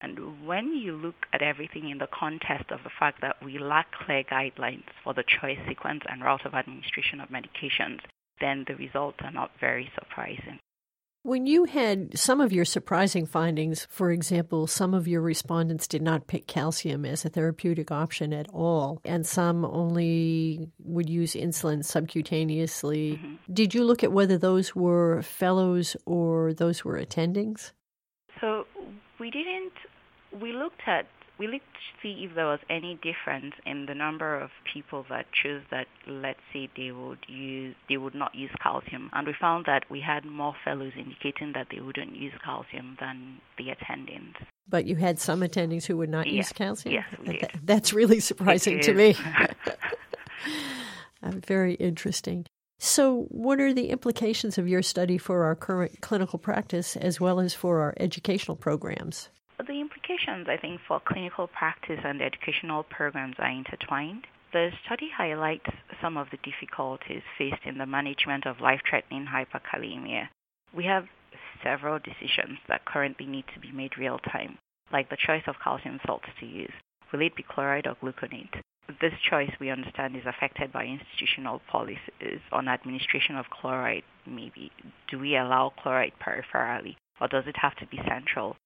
and 0.00 0.46
when 0.46 0.74
you 0.74 0.96
look 0.96 1.26
at 1.32 1.42
everything 1.42 1.88
in 1.88 1.98
the 1.98 2.08
context 2.12 2.70
of 2.70 2.82
the 2.82 2.90
fact 2.98 3.20
that 3.22 3.36
we 3.42 3.58
lack 3.58 3.90
clear 3.92 4.22
guidelines 4.24 4.84
for 5.02 5.14
the 5.14 5.24
choice 5.26 5.58
sequence 5.66 6.02
and 6.08 6.22
route 6.22 6.44
of 6.44 6.54
administration 6.54 7.20
of 7.20 7.28
medications, 7.30 8.00
then 8.40 8.64
the 8.66 8.74
results 8.74 9.18
are 9.22 9.30
not 9.30 9.50
very 9.60 9.90
surprising. 9.94 10.58
When 11.22 11.46
you 11.46 11.64
had 11.64 12.18
some 12.18 12.42
of 12.42 12.52
your 12.52 12.66
surprising 12.66 13.24
findings, 13.24 13.86
for 13.88 14.10
example, 14.10 14.66
some 14.66 14.92
of 14.92 15.08
your 15.08 15.22
respondents 15.22 15.88
did 15.88 16.02
not 16.02 16.26
pick 16.26 16.46
calcium 16.46 17.06
as 17.06 17.24
a 17.24 17.30
therapeutic 17.30 17.90
option 17.90 18.34
at 18.34 18.46
all, 18.52 19.00
and 19.06 19.26
some 19.26 19.64
only 19.64 20.68
would 20.80 21.08
use 21.08 21.32
insulin 21.32 21.78
subcutaneously. 21.78 23.14
Mm-hmm. 23.14 23.34
Did 23.54 23.72
you 23.72 23.84
look 23.84 24.04
at 24.04 24.12
whether 24.12 24.36
those 24.36 24.76
were 24.76 25.22
fellows 25.22 25.96
or 26.04 26.52
those 26.52 26.84
were 26.84 27.00
attendings? 27.02 27.72
So 28.38 28.66
we 29.24 29.30
didn't 29.30 29.72
we 30.38 30.52
looked 30.52 30.82
at 30.86 31.06
we 31.38 31.46
looked 31.46 31.64
to 31.64 32.02
see 32.02 32.26
if 32.28 32.34
there 32.34 32.44
was 32.44 32.60
any 32.68 33.00
difference 33.02 33.54
in 33.64 33.86
the 33.86 33.94
number 33.94 34.38
of 34.38 34.50
people 34.70 35.06
that 35.08 35.24
chose 35.32 35.62
that 35.70 35.86
let's 36.06 36.40
say 36.52 36.68
they 36.76 36.92
would 36.92 37.18
use 37.26 37.74
they 37.88 37.96
would 37.96 38.14
not 38.14 38.34
use 38.34 38.50
calcium. 38.62 39.08
And 39.14 39.26
we 39.26 39.34
found 39.40 39.64
that 39.64 39.90
we 39.90 40.00
had 40.02 40.26
more 40.26 40.54
fellows 40.62 40.92
indicating 40.94 41.54
that 41.54 41.68
they 41.70 41.80
wouldn't 41.80 42.14
use 42.14 42.34
calcium 42.44 42.98
than 43.00 43.40
the 43.56 43.68
attendings. 43.74 44.34
But 44.68 44.84
you 44.84 44.96
had 44.96 45.18
some 45.18 45.40
attendings 45.40 45.86
who 45.86 45.96
would 45.96 46.10
not 46.10 46.26
yeah. 46.26 46.34
use 46.34 46.52
calcium? 46.52 46.94
Yes 46.94 47.06
we 47.26 47.38
did. 47.38 47.50
that's 47.64 47.94
really 47.94 48.20
surprising 48.20 48.80
to 48.80 48.92
me. 48.92 49.16
Uh, 51.22 51.30
very 51.46 51.72
interesting 51.76 52.44
so, 52.78 53.26
what 53.30 53.60
are 53.60 53.72
the 53.72 53.90
implications 53.90 54.58
of 54.58 54.68
your 54.68 54.82
study 54.82 55.16
for 55.16 55.44
our 55.44 55.54
current 55.54 56.00
clinical 56.00 56.38
practice 56.38 56.96
as 56.96 57.20
well 57.20 57.40
as 57.40 57.54
for 57.54 57.80
our 57.80 57.94
educational 57.98 58.56
programs? 58.56 59.28
The 59.58 59.80
implications, 59.80 60.48
I 60.48 60.56
think, 60.56 60.80
for 60.86 61.00
clinical 61.00 61.46
practice 61.46 62.00
and 62.04 62.20
educational 62.20 62.82
programs 62.82 63.36
are 63.38 63.50
intertwined. 63.50 64.26
The 64.52 64.70
study 64.84 65.08
highlights 65.16 65.70
some 66.02 66.16
of 66.16 66.28
the 66.30 66.38
difficulties 66.38 67.22
faced 67.38 67.64
in 67.64 67.78
the 67.78 67.86
management 67.86 68.46
of 68.46 68.60
life 68.60 68.80
threatening 68.88 69.26
hyperkalemia. 69.26 70.28
We 70.74 70.84
have 70.84 71.06
several 71.62 71.98
decisions 71.98 72.58
that 72.68 72.84
currently 72.84 73.26
need 73.26 73.44
to 73.54 73.60
be 73.60 73.72
made 73.72 73.96
real 73.96 74.18
time, 74.18 74.58
like 74.92 75.08
the 75.08 75.16
choice 75.16 75.42
of 75.46 75.56
calcium 75.62 76.00
salts 76.04 76.28
to 76.40 76.46
use. 76.46 76.72
Will 77.12 77.22
it 77.22 77.36
be 77.36 77.44
chloride 77.44 77.86
or 77.86 77.94
gluconate? 77.94 78.60
This 79.00 79.14
choice, 79.28 79.50
we 79.58 79.70
understand, 79.70 80.14
is 80.14 80.26
affected 80.26 80.70
by 80.72 80.84
institutional 80.84 81.60
policies 81.70 82.40
on 82.52 82.68
administration 82.68 83.36
of 83.36 83.48
chloride, 83.48 84.04
maybe. 84.26 84.70
Do 85.10 85.18
we 85.18 85.36
allow 85.36 85.72
chloride 85.82 86.12
peripherally, 86.20 86.96
or 87.20 87.28
does 87.28 87.44
it 87.46 87.56
have 87.56 87.74
to 87.76 87.86
be 87.86 87.98
central? 88.06 88.56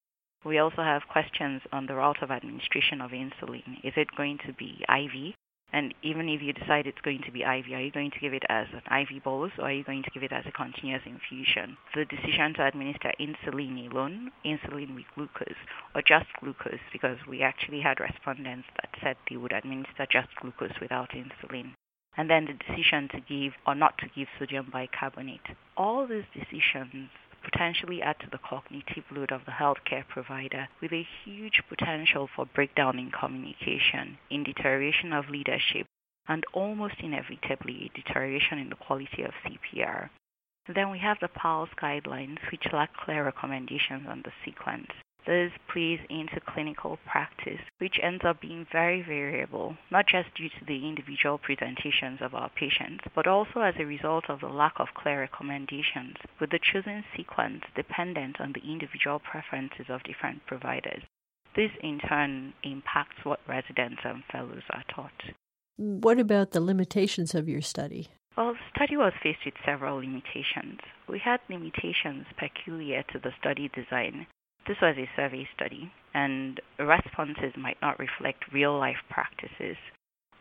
We 0.45 0.59
also 0.59 0.83
have 0.83 1.03
questions 1.09 1.63
on 1.73 1.87
the 1.87 1.95
route 1.95 2.23
of 2.23 2.31
administration 2.31 3.01
of 3.01 3.13
insulin. 3.13 3.85
Is 3.85 3.95
it 3.97 4.09
going 4.17 4.39
to 4.47 4.53
be 4.53 4.85
IV? 4.89 5.35
And 5.73 5.93
even 6.03 6.29
if 6.29 6.41
you 6.41 6.53
decide 6.53 6.87
it's 6.87 7.01
going 7.03 7.23
to 7.27 7.31
be 7.31 7.43
IV, 7.43 7.67
are 7.73 7.81
you 7.81 7.91
going 7.91 8.11
to 8.11 8.19
give 8.21 8.33
it 8.33 8.45
as 8.49 8.67
an 8.73 9.01
IV 9.01 9.23
bolus 9.23 9.53
or 9.59 9.67
are 9.67 9.73
you 9.73 9.85
going 9.85 10.03
to 10.03 10.11
give 10.11 10.23
it 10.23 10.33
as 10.33 10.45
a 10.47 10.53
continuous 10.53 11.03
infusion? 11.05 11.77
The 11.95 12.07
decision 12.07 12.55
to 12.55 12.67
administer 12.67 13.13
insulin 13.21 13.91
alone, 13.91 14.31
insulin 14.45 14.95
with 14.95 15.05
glucose, 15.15 15.61
or 15.95 16.03
just 16.03 16.27
glucose, 16.41 16.81
because 16.93 17.19
we 17.29 17.43
actually 17.43 17.81
had 17.81 18.01
respondents 18.01 18.69
that 18.77 18.95
said 19.03 19.17
they 19.29 19.37
would 19.37 19.53
administer 19.53 20.07
just 20.11 20.29
glucose 20.41 20.81
without 20.81 21.11
insulin 21.11 21.75
and 22.19 22.29
then 22.29 22.47
the 22.47 22.53
decision 22.53 23.09
to 23.09 23.21
give 23.21 23.53
or 23.65 23.77
not 23.77 23.97
to 23.99 24.09
give 24.15 24.27
sodium 24.39 24.69
bicarbonate. 24.73 25.41
All 25.77 26.07
these 26.07 26.25
decisions 26.35 27.11
potentially 27.51 28.03
add 28.03 28.17
to 28.21 28.29
the 28.31 28.39
cognitive 28.39 29.05
load 29.11 29.33
of 29.33 29.45
the 29.45 29.53
healthcare 29.53 30.07
provider 30.07 30.69
with 30.81 30.93
a 30.93 31.07
huge 31.25 31.63
potential 31.69 32.29
for 32.35 32.47
breakdown 32.47 32.99
in 32.99 33.11
communication, 33.11 34.19
in 34.31 34.45
deterioration 34.45 35.13
of 35.13 35.31
leadership, 35.31 35.87
and 36.29 36.45
almost 36.53 36.97
inevitably 37.01 37.91
a 37.91 37.97
deterioration 37.97 38.59
in 38.59 38.69
the 38.69 38.77
quality 38.77 39.23
of 39.23 39.33
CPR. 39.45 40.11
Then 40.75 40.91
we 40.91 40.99
have 40.99 41.17
the 41.21 41.29
PALS 41.29 41.71
guidelines, 41.81 42.39
which 42.51 42.73
lack 42.73 42.95
clear 42.95 43.25
recommendations 43.25 44.07
on 44.07 44.23
the 44.23 44.33
sequence. 44.45 44.91
This 45.29 45.53
plays 45.71 46.01
into 46.09 46.41
clinical 46.41 46.99
practice, 47.05 47.61
which 47.77 48.01
ends 48.03 48.25
up 48.25 48.41
being 48.41 48.65
very 48.73 49.03
variable, 49.03 49.77
not 49.91 50.07
just 50.07 50.35
due 50.35 50.49
to 50.49 50.65
the 50.67 50.89
individual 50.89 51.37
presentations 51.37 52.23
of 52.23 52.35
our 52.35 52.49
patients, 52.49 53.05
but 53.15 53.27
also 53.27 53.61
as 53.61 53.75
a 53.79 53.85
result 53.85 54.31
of 54.31 54.41
the 54.41 54.49
lack 54.49 54.81
of 54.81 54.95
clear 54.95 55.21
recommendations, 55.21 56.17
with 56.41 56.49
the 56.49 56.59
chosen 56.59 57.05
sequence 57.15 57.65
dependent 57.77 58.41
on 58.41 58.55
the 58.55 58.73
individual 58.73 59.19
preferences 59.19 59.85
of 59.91 60.03
different 60.05 60.47
providers. 60.47 61.03
This 61.55 61.73
in 61.83 61.99
turn 61.99 62.55
impacts 62.63 63.23
what 63.23 63.41
residents 63.47 64.01
and 64.05 64.25
fellows 64.33 64.65
are 64.71 64.85
taught. 64.89 65.35
What 65.77 66.19
about 66.19 66.53
the 66.53 66.63
limitations 66.63 67.35
of 67.35 67.51
your 67.51 67.61
study? 67.61 68.09
Well, 68.35 68.55
the 68.55 68.61
study 68.75 68.97
was 68.97 69.13
faced 69.23 69.45
with 69.45 69.61
several 69.63 69.97
limitations. 69.97 70.81
We 71.07 71.19
had 71.19 71.41
limitations 71.51 72.25
peculiar 72.39 73.03
to 73.13 73.19
the 73.19 73.33
study 73.39 73.69
design, 73.75 74.27
this 74.69 74.77
was 74.83 74.97
a 74.99 75.09
survey 75.17 75.49
study, 75.57 75.91
and 76.15 76.61
responses 76.79 77.55
might 77.57 77.79
not 77.81 77.99
reflect 77.99 78.53
real 78.53 78.79
life 78.79 78.97
practices. 79.11 79.77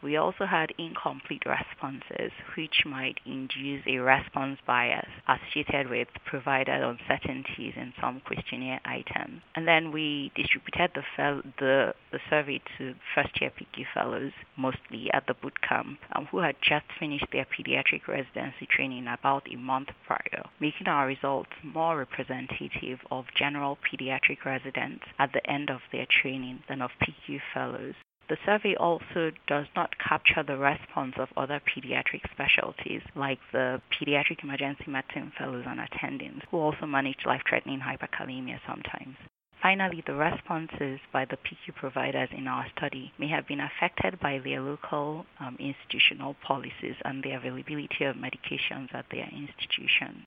We 0.01 0.15
also 0.15 0.45
had 0.45 0.73
incomplete 0.77 1.43
responses, 1.45 2.31
which 2.55 2.85
might 2.85 3.19
induce 3.25 3.83
a 3.87 3.97
response 3.97 4.59
bias 4.65 5.09
associated 5.27 5.89
with 5.89 6.07
provided 6.25 6.83
uncertainties 6.83 7.73
in 7.75 7.93
some 7.99 8.19
questionnaire 8.19 8.79
items. 8.85 9.41
And 9.55 9.67
then 9.67 9.91
we 9.91 10.31
distributed 10.35 10.91
the, 10.93 11.03
fel- 11.15 11.41
the, 11.57 11.95
the 12.11 12.19
survey 12.29 12.61
to 12.77 12.93
first 13.15 13.41
year 13.41 13.51
PICU 13.51 13.85
fellows, 13.93 14.33
mostly 14.55 15.09
at 15.13 15.25
the 15.25 15.33
boot 15.33 15.61
camp, 15.61 15.99
um, 16.13 16.27
who 16.27 16.39
had 16.39 16.55
just 16.61 16.85
finished 16.99 17.27
their 17.31 17.45
pediatric 17.45 18.07
residency 18.07 18.67
training 18.69 19.07
about 19.07 19.47
a 19.51 19.57
month 19.57 19.89
prior, 20.05 20.45
making 20.59 20.87
our 20.87 21.07
results 21.07 21.51
more 21.63 21.97
representative 21.97 22.99
of 23.09 23.25
general 23.35 23.77
pediatric 23.77 24.45
residents 24.45 25.05
at 25.17 25.33
the 25.33 25.49
end 25.49 25.69
of 25.69 25.81
their 25.91 26.05
training 26.05 26.61
than 26.69 26.81
of 26.81 26.91
PICU 27.01 27.39
fellows. 27.53 27.95
The 28.29 28.37
survey 28.45 28.75
also 28.75 29.31
does 29.47 29.67
not 29.73 29.97
capture 29.99 30.43
the 30.43 30.57
response 30.57 31.15
of 31.17 31.29
other 31.37 31.61
pediatric 31.61 32.29
specialties 32.29 33.01
like 33.15 33.39
the 33.53 33.81
pediatric 33.89 34.43
emergency 34.43 34.85
medicine 34.87 35.31
fellows 35.37 35.65
and 35.65 35.79
attendings 35.79 36.43
who 36.51 36.57
also 36.57 36.85
manage 36.85 37.25
life-threatening 37.25 37.79
hyperkalemia 37.79 38.59
sometimes. 38.67 39.15
Finally, 39.61 40.01
the 40.05 40.13
responses 40.13 40.99
by 41.11 41.25
the 41.25 41.37
PICU 41.37 41.73
providers 41.73 42.29
in 42.31 42.47
our 42.47 42.67
study 42.77 43.13
may 43.17 43.27
have 43.27 43.47
been 43.47 43.61
affected 43.61 44.19
by 44.19 44.39
their 44.39 44.61
local 44.61 45.25
um, 45.39 45.55
institutional 45.57 46.35
policies 46.35 46.95
and 47.05 47.23
the 47.23 47.31
availability 47.31 48.03
of 48.03 48.17
medications 48.17 48.93
at 48.93 49.09
their 49.09 49.27
institution. 49.29 50.25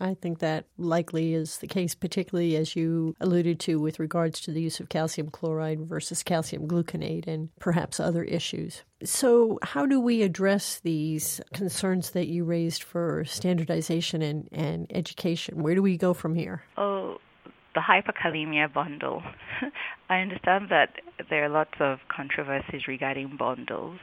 I 0.00 0.14
think 0.14 0.40
that 0.40 0.66
likely 0.76 1.34
is 1.34 1.58
the 1.58 1.66
case, 1.66 1.94
particularly 1.94 2.56
as 2.56 2.74
you 2.74 3.14
alluded 3.20 3.60
to 3.60 3.80
with 3.80 3.98
regards 3.98 4.40
to 4.42 4.50
the 4.50 4.60
use 4.60 4.80
of 4.80 4.88
calcium 4.88 5.30
chloride 5.30 5.80
versus 5.80 6.22
calcium 6.22 6.66
gluconate 6.66 7.26
and 7.26 7.50
perhaps 7.58 8.00
other 8.00 8.24
issues. 8.24 8.82
So, 9.02 9.58
how 9.62 9.86
do 9.86 10.00
we 10.00 10.22
address 10.22 10.80
these 10.80 11.40
concerns 11.52 12.10
that 12.10 12.28
you 12.28 12.44
raised 12.44 12.82
for 12.82 13.24
standardization 13.24 14.22
and, 14.22 14.48
and 14.50 14.86
education? 14.90 15.62
Where 15.62 15.74
do 15.74 15.82
we 15.82 15.96
go 15.96 16.14
from 16.14 16.34
here? 16.34 16.64
Oh, 16.76 17.18
the 17.74 17.80
hyperkalemia 17.80 18.72
bundle. 18.72 19.22
I 20.08 20.20
understand 20.20 20.68
that 20.70 20.90
there 21.28 21.44
are 21.44 21.48
lots 21.48 21.74
of 21.80 21.98
controversies 22.08 22.86
regarding 22.86 23.36
bundles, 23.36 23.98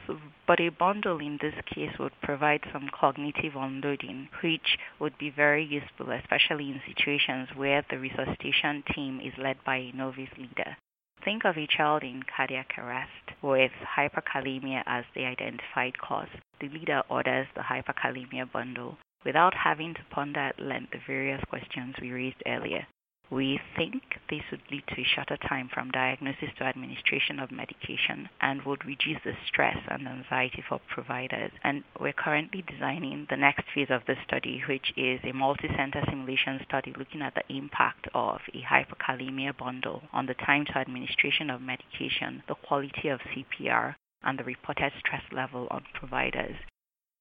but 0.46 0.60
a 0.60 0.68
bundle 0.68 1.18
in 1.18 1.38
this 1.40 1.54
case 1.74 1.98
would 1.98 2.12
provide 2.22 2.60
some 2.72 2.90
cognitive 2.92 3.56
unloading, 3.56 4.28
which 4.42 4.78
would 5.00 5.16
be 5.18 5.30
very 5.30 5.64
useful, 5.64 6.10
especially 6.10 6.70
in 6.70 6.80
situations 6.86 7.48
where 7.56 7.84
the 7.90 7.98
resuscitation 7.98 8.82
team 8.94 9.20
is 9.20 9.32
led 9.38 9.56
by 9.64 9.76
a 9.76 9.92
novice 9.92 10.36
leader. 10.36 10.76
Think 11.24 11.44
of 11.44 11.56
a 11.56 11.68
child 11.68 12.02
in 12.02 12.24
cardiac 12.24 12.74
arrest 12.76 13.30
with 13.42 13.70
hyperkalemia 13.96 14.82
as 14.86 15.04
the 15.14 15.24
identified 15.24 15.96
cause. 15.98 16.28
The 16.60 16.68
leader 16.68 17.02
orders 17.08 17.46
the 17.54 17.62
hyperkalemia 17.62 18.50
bundle 18.50 18.98
without 19.24 19.54
having 19.54 19.94
to 19.94 20.00
ponder 20.10 20.40
at 20.40 20.58
length 20.58 20.90
the 20.92 20.98
various 21.06 21.42
questions 21.48 21.94
we 22.00 22.10
raised 22.10 22.42
earlier. 22.46 22.86
We 23.32 23.58
think 23.76 24.02
this 24.28 24.42
would 24.50 24.60
lead 24.70 24.86
to 24.88 25.00
a 25.00 25.04
shorter 25.04 25.38
time 25.38 25.70
from 25.72 25.90
diagnosis 25.90 26.50
to 26.58 26.64
administration 26.64 27.40
of 27.40 27.50
medication 27.50 28.28
and 28.42 28.60
would 28.64 28.84
reduce 28.84 29.22
the 29.24 29.32
stress 29.46 29.78
and 29.88 30.06
anxiety 30.06 30.62
for 30.68 30.82
providers. 30.86 31.50
And 31.64 31.82
we're 31.98 32.12
currently 32.12 32.60
designing 32.60 33.26
the 33.30 33.38
next 33.38 33.64
phase 33.74 33.88
of 33.88 34.04
the 34.06 34.16
study, 34.26 34.62
which 34.68 34.92
is 34.98 35.18
a 35.24 35.32
multi-center 35.32 36.04
simulation 36.10 36.60
study 36.68 36.92
looking 36.94 37.22
at 37.22 37.34
the 37.34 37.56
impact 37.56 38.06
of 38.12 38.42
a 38.52 38.60
hyperkalemia 38.60 39.56
bundle 39.56 40.02
on 40.12 40.26
the 40.26 40.34
time 40.34 40.66
to 40.66 40.76
administration 40.76 41.48
of 41.48 41.62
medication, 41.62 42.42
the 42.48 42.54
quality 42.54 43.08
of 43.08 43.20
CPR, 43.20 43.94
and 44.24 44.38
the 44.38 44.44
reported 44.44 44.92
stress 44.98 45.22
level 45.32 45.68
on 45.70 45.84
providers. 45.94 46.56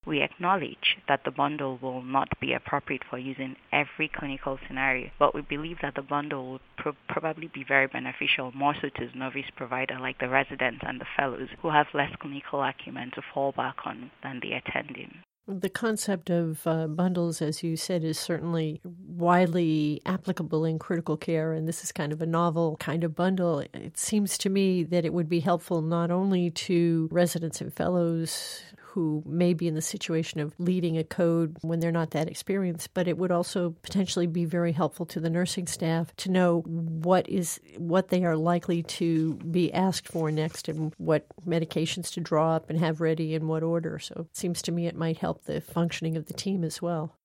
We 0.05 0.24
acknowledge 0.24 0.98
that 1.08 1.25
the 1.25 1.31
bundle 1.31 1.77
will 1.79 2.01
not 2.01 2.27
be 2.39 2.53
appropriate 2.53 3.03
for 3.08 3.20
use 3.20 3.38
in 3.38 3.55
every 3.72 4.08
clinical 4.08 4.58
scenario, 4.67 5.12
but 5.20 5.36
we 5.36 5.41
believe 5.41 5.77
that 5.84 5.93
the 5.93 6.01
bundle 6.01 6.51
will 6.51 6.60
pro- 6.75 6.96
probably 7.08 7.48
be 7.53 7.63
very 7.63 7.86
beneficial 7.86 8.51
more 8.55 8.74
so 8.81 8.89
to 8.89 9.15
novice 9.15 9.51
provider 9.55 10.00
like 10.00 10.17
the 10.17 10.27
residents 10.27 10.84
and 10.88 11.00
the 11.00 11.05
fellows 11.15 11.50
who 11.62 11.70
have 11.70 11.86
less 11.93 12.10
clinical 12.20 12.63
acumen 12.63 13.12
to 13.12 13.22
fall 13.22 13.51
back 13.51 13.77
on 13.86 14.10
than 14.24 14.39
the 14.39 14.53
attending. 14.53 15.20
The 15.48 15.70
concept 15.70 16.29
of 16.29 16.65
uh, 16.65 16.88
bundles, 16.88 17.41
as 17.41 17.62
you 17.62 17.75
said, 17.75 18.03
is 18.03 18.17
certainly 18.17 18.79
widely 18.84 20.01
applicable 20.05 20.65
in 20.65 20.79
critical 20.79 21.17
care, 21.17 21.53
and 21.53 21.67
this 21.67 21.84
is 21.84 21.91
kind 21.91 22.12
of 22.12 22.22
a 22.22 22.25
novel 22.25 22.77
kind 22.77 23.03
of 23.03 23.15
bundle. 23.15 23.60
It 23.60 23.98
seems 23.98 24.38
to 24.39 24.50
me 24.50 24.84
that 24.84 25.03
it 25.03 25.13
would 25.13 25.29
be 25.29 25.41
helpful 25.41 25.81
not 25.81 26.10
only 26.10 26.50
to 26.51 27.10
residents 27.12 27.60
and 27.60 27.74
fellows 27.74 28.63
who 28.91 29.24
may 29.25 29.53
be 29.53 29.69
in 29.69 29.75
the 29.75 29.81
situation 29.81 30.41
of 30.41 30.53
leading 30.57 30.98
a 30.98 31.03
code 31.03 31.55
when 31.62 31.79
they're 31.79 31.93
not 31.93 32.12
that 32.12 32.27
experienced, 32.27 32.93
but 32.93 33.07
it 33.07 33.17
would 33.17 33.31
also 33.31 33.69
potentially 33.83 34.27
be 34.27 34.43
very 34.43 34.74
helpful 34.74 35.05
to 35.05 35.19
the 35.21 35.29
nursing 35.29 35.65
staff 35.65 36.13
to 36.17 36.29
know 36.29 36.60
what 36.62 37.27
is 37.29 37.60
what 37.77 38.10
they 38.10 38.25
are 38.25 38.36
likely 38.36 38.83
to 38.83 39.36
be 39.36 39.71
asked 39.74 40.10
for 40.10 40.29
next 40.29 40.67
and 40.67 40.93
what 40.98 41.25
medications 41.48 42.12
to 42.12 42.19
draw 42.19 42.53
up 42.53 42.69
and 42.69 42.79
have 42.79 43.00
ready 43.00 43.33
in 43.33 43.48
what 43.48 43.63
order. 43.63 43.98
So 43.98 44.27
it 44.29 44.36
seems 44.36 44.62
to 44.63 44.74
me 44.74 44.88
it 44.88 44.95
might 44.95 45.19
help 45.19 45.45
the 45.45 45.62
functioning 45.62 46.17
of 46.17 46.25
the 46.25 46.33
team 46.33 46.65
as 46.65 46.81
well. 46.81 47.15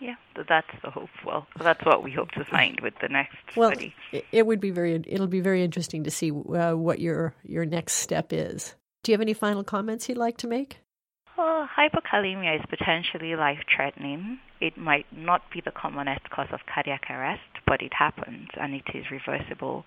Yeah, 0.00 0.16
that's 0.48 0.66
the 0.82 0.90
hope. 0.90 1.08
Well, 1.24 1.46
that's 1.60 1.84
what 1.84 2.02
we 2.02 2.10
hope 2.10 2.32
to 2.32 2.44
find 2.44 2.80
with 2.80 2.94
the 3.00 3.08
next 3.08 3.36
well, 3.56 3.70
study. 3.70 3.94
It 4.32 4.44
would 4.44 4.60
be 4.60 4.70
very. 4.70 5.00
It'll 5.06 5.28
be 5.28 5.40
very 5.40 5.62
interesting 5.62 6.02
to 6.04 6.10
see 6.10 6.32
uh, 6.32 6.72
what 6.72 6.98
your 6.98 7.34
your 7.44 7.64
next 7.64 7.94
step 7.94 8.32
is. 8.32 8.74
Do 9.04 9.12
you 9.12 9.14
have 9.14 9.22
any 9.22 9.34
final 9.34 9.62
comments 9.62 10.08
you'd 10.08 10.18
like 10.18 10.38
to 10.38 10.48
make? 10.48 10.80
Well, 11.36 11.68
hypokalemia 11.76 12.60
is 12.60 12.66
potentially 12.70 13.34
life 13.34 13.58
threatening. 13.74 14.38
It 14.60 14.78
might 14.78 15.06
not 15.10 15.42
be 15.52 15.60
the 15.60 15.72
commonest 15.72 16.30
cause 16.30 16.46
of 16.52 16.60
cardiac 16.72 17.10
arrest, 17.10 17.42
but 17.66 17.82
it 17.82 17.92
happens 17.92 18.48
and 18.54 18.72
it 18.74 18.84
is 18.94 19.10
reversible. 19.10 19.84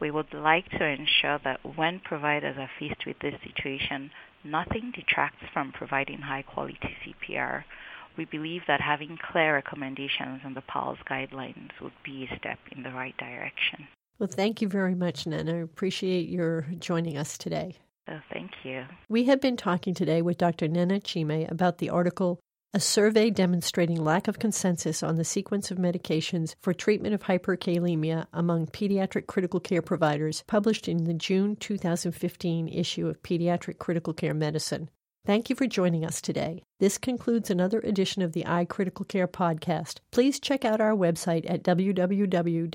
We 0.00 0.10
would 0.10 0.32
like 0.32 0.70
to 0.70 0.84
ensure 0.84 1.38
that 1.44 1.60
when 1.76 2.00
providers 2.00 2.56
are 2.58 2.70
faced 2.78 3.04
with 3.06 3.18
this 3.20 3.34
situation, 3.42 4.10
nothing 4.42 4.92
detracts 4.94 5.44
from 5.52 5.72
providing 5.72 6.20
high 6.20 6.42
quality 6.42 6.96
CPR. 7.04 7.64
We 8.16 8.24
believe 8.24 8.62
that 8.66 8.80
having 8.80 9.18
clear 9.30 9.54
recommendations 9.54 10.40
in 10.44 10.54
the 10.54 10.62
PALS 10.62 10.98
guidelines 11.10 11.72
would 11.82 11.92
be 12.04 12.24
a 12.30 12.36
step 12.38 12.58
in 12.72 12.82
the 12.82 12.92
right 12.92 13.16
direction. 13.18 13.86
Well, 14.18 14.30
thank 14.32 14.62
you 14.62 14.68
very 14.68 14.94
much, 14.94 15.26
Nana. 15.26 15.56
I 15.56 15.58
appreciate 15.58 16.28
your 16.28 16.62
joining 16.78 17.18
us 17.18 17.36
today. 17.36 17.76
Oh, 18.08 18.20
thank 18.32 18.52
you. 18.64 18.84
We 19.08 19.24
have 19.24 19.40
been 19.40 19.56
talking 19.56 19.94
today 19.94 20.22
with 20.22 20.38
Dr. 20.38 20.68
Nnenna 20.68 21.02
Chime 21.02 21.46
about 21.50 21.78
the 21.78 21.90
article 21.90 22.38
A 22.72 22.78
Survey 22.78 23.30
Demonstrating 23.30 24.02
Lack 24.02 24.28
of 24.28 24.38
Consensus 24.38 25.02
on 25.02 25.16
the 25.16 25.24
Sequence 25.24 25.72
of 25.72 25.78
Medications 25.78 26.54
for 26.60 26.72
Treatment 26.72 27.14
of 27.14 27.24
Hyperkalemia 27.24 28.26
Among 28.32 28.66
Pediatric 28.66 29.26
Critical 29.26 29.58
Care 29.58 29.82
Providers, 29.82 30.44
published 30.46 30.86
in 30.86 31.04
the 31.04 31.14
June 31.14 31.56
2015 31.56 32.68
issue 32.68 33.08
of 33.08 33.22
Pediatric 33.22 33.78
Critical 33.78 34.12
Care 34.12 34.34
Medicine. 34.34 34.88
Thank 35.24 35.50
you 35.50 35.56
for 35.56 35.66
joining 35.66 36.04
us 36.04 36.20
today. 36.20 36.62
This 36.78 36.98
concludes 36.98 37.50
another 37.50 37.80
edition 37.80 38.22
of 38.22 38.30
the 38.32 38.44
iCritical 38.44 39.08
Care 39.08 39.26
podcast. 39.26 39.98
Please 40.12 40.38
check 40.38 40.64
out 40.64 40.80
our 40.80 40.94
website 40.94 41.50
at 41.50 41.64
www.sccm.org 41.64 42.66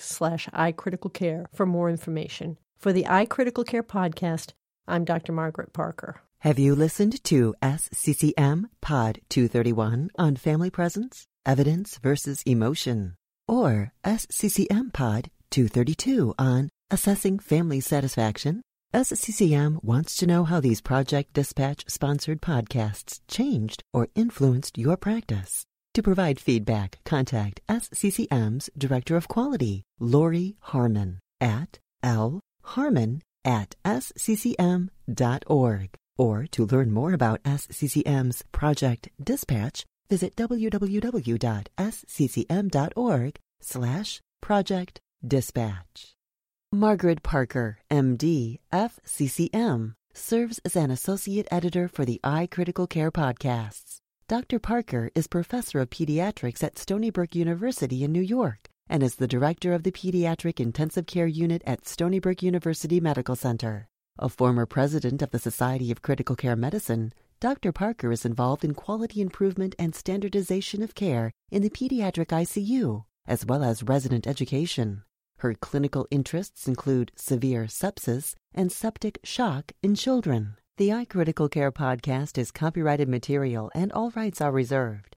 slash 0.00 0.48
iCriticalCare 0.48 1.46
for 1.54 1.64
more 1.64 1.88
information. 1.88 2.58
For 2.80 2.94
the 2.94 3.04
iCritical 3.04 3.66
Care 3.66 3.82
podcast, 3.82 4.54
I'm 4.88 5.04
Dr. 5.04 5.32
Margaret 5.32 5.74
Parker. 5.74 6.22
Have 6.38 6.58
you 6.58 6.74
listened 6.74 7.22
to 7.24 7.54
SCCM 7.60 8.70
Pod 8.80 9.20
231 9.28 10.08
on 10.16 10.36
family 10.36 10.70
presence, 10.70 11.26
evidence 11.44 11.98
versus 11.98 12.42
emotion? 12.46 13.16
Or 13.46 13.92
SCCM 14.02 14.94
Pod 14.94 15.30
232 15.50 16.34
on 16.38 16.70
assessing 16.90 17.38
family 17.38 17.80
satisfaction? 17.80 18.62
SCCM 18.94 19.84
wants 19.84 20.16
to 20.16 20.26
know 20.26 20.44
how 20.44 20.58
these 20.58 20.80
Project 20.80 21.34
Dispatch 21.34 21.84
sponsored 21.86 22.40
podcasts 22.40 23.20
changed 23.28 23.82
or 23.92 24.08
influenced 24.14 24.78
your 24.78 24.96
practice. 24.96 25.66
To 25.92 26.02
provide 26.02 26.40
feedback, 26.40 27.00
contact 27.04 27.60
SCCM's 27.68 28.70
Director 28.78 29.16
of 29.16 29.28
Quality, 29.28 29.82
Lori 29.98 30.56
Harmon, 30.60 31.18
at 31.42 31.78
L 32.02 32.40
harmon 32.70 33.22
at 33.44 33.74
sccm.org. 33.84 34.88
Or 36.18 36.46
to 36.50 36.66
learn 36.66 36.92
more 36.92 37.12
about 37.14 37.42
SCCM's 37.44 38.42
Project 38.52 39.08
Dispatch, 39.22 39.86
visit 40.10 40.36
www.sccm.org 40.36 40.98
slash 43.62 44.20
project 44.40 45.00
dispatch. 45.26 46.14
Margaret 46.72 47.22
Parker, 47.22 47.78
MD, 47.90 48.58
FCCM, 48.72 49.94
serves 50.12 50.60
as 50.64 50.76
an 50.76 50.90
associate 50.90 51.48
editor 51.50 51.88
for 51.88 52.04
the 52.04 52.20
iCritical 52.22 52.88
Care 52.88 53.10
podcasts. 53.10 53.96
Dr. 54.28 54.58
Parker 54.58 55.10
is 55.14 55.26
professor 55.26 55.80
of 55.80 55.90
pediatrics 55.90 56.62
at 56.62 56.78
Stony 56.78 57.10
Brook 57.10 57.34
University 57.34 58.04
in 58.04 58.12
New 58.12 58.20
York 58.20 58.69
and 58.90 59.04
is 59.04 59.14
the 59.14 59.28
director 59.28 59.72
of 59.72 59.84
the 59.84 59.92
Pediatric 59.92 60.58
Intensive 60.58 61.06
Care 61.06 61.28
Unit 61.28 61.62
at 61.64 61.86
Stony 61.86 62.18
Brook 62.18 62.42
University 62.42 62.98
Medical 63.00 63.36
Center. 63.36 63.86
A 64.18 64.28
former 64.28 64.66
president 64.66 65.22
of 65.22 65.30
the 65.30 65.38
Society 65.38 65.92
of 65.92 66.02
Critical 66.02 66.34
Care 66.34 66.56
Medicine, 66.56 67.12
Dr. 67.38 67.70
Parker 67.70 68.10
is 68.10 68.26
involved 68.26 68.64
in 68.64 68.74
quality 68.74 69.20
improvement 69.20 69.76
and 69.78 69.94
standardization 69.94 70.82
of 70.82 70.96
care 70.96 71.30
in 71.52 71.62
the 71.62 71.70
pediatric 71.70 72.26
ICU, 72.26 73.04
as 73.26 73.46
well 73.46 73.62
as 73.62 73.84
resident 73.84 74.26
education. 74.26 75.04
Her 75.38 75.54
clinical 75.54 76.06
interests 76.10 76.66
include 76.66 77.12
severe 77.14 77.64
sepsis 77.64 78.34
and 78.52 78.72
septic 78.72 79.20
shock 79.22 79.72
in 79.82 79.94
children. 79.94 80.56
The 80.78 80.88
iCritical 80.88 81.48
Care 81.50 81.70
podcast 81.70 82.36
is 82.36 82.50
copyrighted 82.50 83.08
material 83.08 83.70
and 83.72 83.92
all 83.92 84.10
rights 84.10 84.40
are 84.40 84.52
reserved. 84.52 85.16